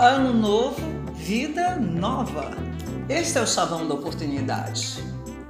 Ano 0.00 0.32
novo, 0.32 0.80
vida 1.12 1.74
nova. 1.74 2.52
Este 3.08 3.36
é 3.36 3.42
o 3.42 3.46
chavão 3.48 3.88
da 3.88 3.94
oportunidade. 3.94 5.02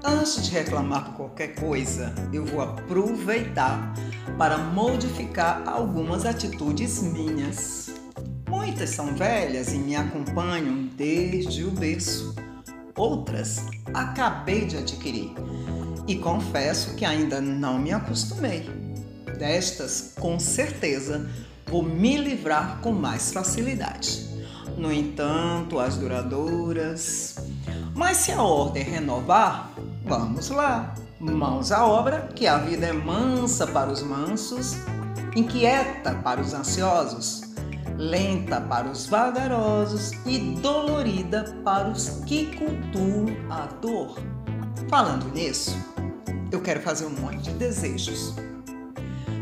Antes 0.03 0.43
de 0.43 0.51
reclamar 0.51 1.05
por 1.05 1.17
qualquer 1.17 1.49
coisa, 1.57 2.15
eu 2.33 2.47
vou 2.47 2.63
aproveitar 2.63 3.93
para 4.39 4.57
modificar 4.57 5.69
algumas 5.69 6.25
atitudes 6.25 7.03
minhas. 7.03 7.91
Muitas 8.49 8.89
são 8.89 9.15
velhas 9.15 9.75
e 9.75 9.77
me 9.77 9.95
acompanham 9.95 10.89
desde 10.97 11.65
o 11.65 11.71
berço. 11.71 12.35
Outras 12.97 13.67
acabei 13.93 14.65
de 14.65 14.79
adquirir 14.79 15.31
e 16.07 16.17
confesso 16.17 16.95
que 16.95 17.05
ainda 17.05 17.39
não 17.39 17.79
me 17.79 17.93
acostumei. 17.93 18.67
Destas, 19.39 20.15
com 20.19 20.41
certeza, 20.41 21.29
vou 21.67 21.83
me 21.83 22.17
livrar 22.17 22.81
com 22.81 22.93
mais 22.93 23.31
facilidade. 23.31 24.38
No 24.79 24.93
entanto, 24.93 25.81
as 25.81 25.97
duradouras. 25.97 27.35
Mas 27.95 28.19
se 28.19 28.31
a 28.31 28.41
ordem 28.41 28.85
renovar, 28.85 29.73
vamos 30.05 30.51
lá. 30.51 30.95
Mãos 31.19 31.73
à 31.73 31.85
obra, 31.85 32.29
que 32.35 32.47
a 32.47 32.59
vida 32.59 32.87
é 32.87 32.93
mansa 32.93 33.67
para 33.67 33.91
os 33.91 34.03
mansos, 34.05 34.77
inquieta 35.35 36.15
para 36.23 36.41
os 36.41 36.55
ansiosos, 36.55 37.43
lenta 37.97 38.61
para 38.61 38.89
os 38.89 39.07
vagarosos 39.07 40.13
e 40.25 40.39
dolorida 40.63 41.57
para 41.65 41.89
os 41.89 42.23
que 42.25 42.47
cultuam 42.57 43.27
a 43.51 43.67
dor. 43.83 44.17
Falando 44.89 45.29
nisso, 45.35 45.77
eu 46.53 46.61
quero 46.61 46.81
fazer 46.81 47.07
um 47.07 47.21
monte 47.21 47.51
de 47.51 47.51
desejos. 47.55 48.33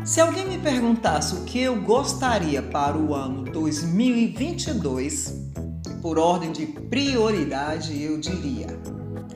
Se 0.07 0.21
alguém 0.21 0.47
me 0.47 0.57
perguntasse 0.57 1.35
o 1.35 1.43
que 1.43 1.59
eu 1.59 1.81
gostaria 1.81 2.63
para 2.63 2.97
o 2.97 3.13
ano 3.13 3.43
2022, 3.43 5.51
por 6.01 6.17
ordem 6.17 6.53
de 6.53 6.65
prioridade, 6.65 8.01
eu 8.01 8.17
diria 8.17 8.67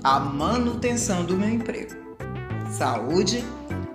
a 0.02 0.18
manutenção 0.18 1.26
do 1.26 1.36
meu 1.36 1.50
emprego, 1.50 1.94
saúde 2.72 3.44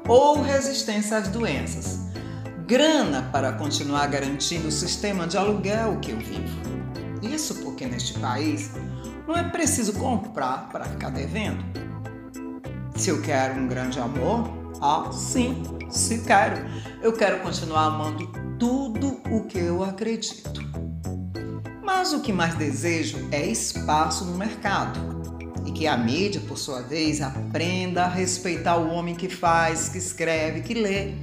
ou 0.06 0.42
resistência 0.42 1.16
às 1.16 1.28
doenças, 1.28 1.98
grana 2.66 3.22
para 3.32 3.52
continuar 3.52 4.06
garantindo 4.08 4.68
o 4.68 4.72
sistema 4.72 5.26
de 5.26 5.38
aluguel 5.38 5.98
que 6.00 6.10
eu 6.10 6.18
vivo. 6.18 6.60
Isso 7.22 7.54
porque 7.62 7.86
neste 7.86 8.18
país 8.18 8.70
não 9.26 9.34
é 9.34 9.44
preciso 9.44 9.94
comprar 9.94 10.68
para 10.68 10.84
ficar 10.84 11.08
devendo. 11.08 11.64
Se 12.94 13.08
eu 13.08 13.22
quero 13.22 13.58
um 13.58 13.66
grande 13.66 13.98
amor, 13.98 14.65
ah, 14.80 15.10
sim, 15.10 15.62
se 15.90 16.18
quero. 16.18 16.66
Eu 17.02 17.12
quero 17.12 17.40
continuar 17.40 17.84
amando 17.84 18.26
tudo 18.58 19.20
o 19.30 19.44
que 19.44 19.58
eu 19.58 19.82
acredito. 19.82 20.60
Mas 21.82 22.12
o 22.12 22.20
que 22.20 22.32
mais 22.32 22.54
desejo 22.54 23.28
é 23.32 23.46
espaço 23.46 24.24
no 24.24 24.36
mercado. 24.36 25.00
E 25.64 25.72
que 25.72 25.86
a 25.86 25.96
mídia, 25.96 26.40
por 26.46 26.58
sua 26.58 26.82
vez, 26.82 27.20
aprenda 27.22 28.04
a 28.04 28.08
respeitar 28.08 28.76
o 28.76 28.90
homem 28.90 29.14
que 29.14 29.28
faz, 29.28 29.88
que 29.88 29.98
escreve, 29.98 30.60
que 30.60 30.74
lê. 30.74 31.14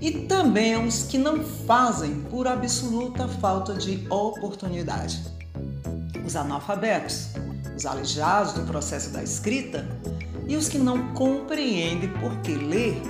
E 0.00 0.26
também 0.26 0.76
os 0.76 1.04
que 1.04 1.16
não 1.16 1.42
fazem 1.42 2.20
por 2.24 2.46
absoluta 2.46 3.26
falta 3.26 3.74
de 3.74 4.06
oportunidade. 4.10 5.22
Os 6.24 6.36
analfabetos, 6.36 7.28
os 7.76 7.86
aleijados 7.86 8.52
do 8.52 8.62
processo 8.62 9.10
da 9.10 9.22
escrita 9.22 9.86
e 10.46 10.56
os 10.56 10.68
que 10.68 10.78
não 10.78 11.12
compreendem 11.14 12.10
porque 12.20 12.54
ler 12.54 13.00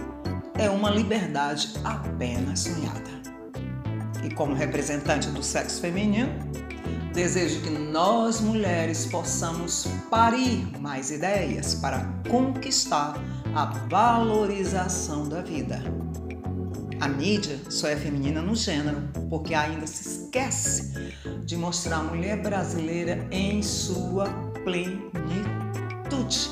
é 0.54 0.70
uma 0.70 0.90
liberdade 0.90 1.74
apenas 1.84 2.60
sonhada. 2.60 3.10
E 4.24 4.34
como 4.34 4.54
representante 4.54 5.28
do 5.30 5.42
sexo 5.42 5.80
feminino, 5.80 6.30
desejo 7.12 7.60
que 7.60 7.70
nós 7.70 8.40
mulheres 8.40 9.06
possamos 9.06 9.86
parir 10.10 10.66
mais 10.80 11.10
ideias 11.10 11.74
para 11.74 12.00
conquistar 12.28 13.14
a 13.54 13.66
valorização 13.88 15.28
da 15.28 15.42
vida. 15.42 15.82
A 17.00 17.08
mídia 17.08 17.58
só 17.68 17.88
é 17.88 17.96
feminina 17.96 18.40
no 18.40 18.54
gênero, 18.54 19.02
porque 19.28 19.54
ainda 19.54 19.86
se 19.86 20.08
esquece 20.08 21.12
de 21.44 21.56
mostrar 21.56 21.98
a 21.98 22.02
mulher 22.02 22.42
brasileira 22.42 23.26
em 23.30 23.62
sua 23.62 24.26
plenitude. 24.64 26.50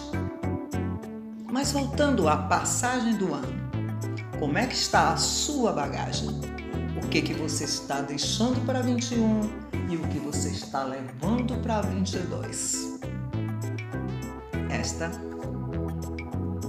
Mas 1.55 1.71
voltando 1.71 2.29
à 2.29 2.37
passagem 2.37 3.15
do 3.15 3.33
ano, 3.33 3.71
como 4.41 4.59
é 4.59 4.67
que 4.67 4.75
está 4.75 5.13
a 5.13 5.17
sua 5.17 5.71
bagagem? 5.71 6.29
O 7.01 7.09
que 7.09 7.23
que 7.23 7.33
você 7.33 7.63
está 7.63 8.01
deixando 8.01 8.67
para 8.67 8.81
21 8.83 9.43
e 9.89 9.97
o 9.97 10.01
que 10.09 10.19
você 10.19 10.49
está 10.49 10.83
levando 10.83 11.57
para 11.63 11.81
22? 11.83 12.99
Esta 14.69 15.13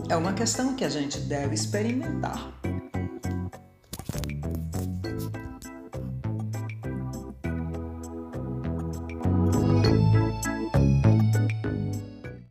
é 0.08 0.16
uma 0.16 0.34
questão 0.34 0.76
que 0.76 0.86
a 0.86 0.90
gente 0.90 1.18
deve 1.22 1.56
experimentar. 1.56 2.48